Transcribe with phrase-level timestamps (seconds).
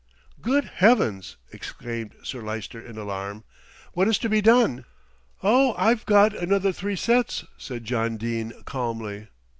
[0.41, 3.43] "Good Heavens!" exclaimed Sir Lyster in alarm,
[3.93, 4.85] "what is to be done?"
[5.43, 5.75] "Oh!
[5.77, 9.27] I've got another three sets," said John Dene calmly.